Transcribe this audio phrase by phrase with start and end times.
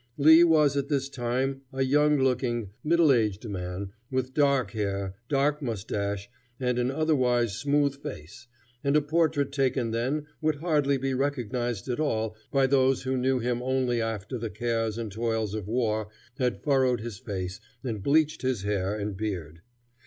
[0.17, 5.61] Lee was at this time a young looking, middle aged man, with dark hair, dark
[5.61, 6.27] moustache,
[6.59, 8.47] and an otherwise smooth face,
[8.83, 13.37] and a portrait taken then would hardly be recognized at all by those who knew
[13.37, 16.07] him only after the cares and toils of war
[16.39, 19.61] had furrowed his face and bleached his hair and beard.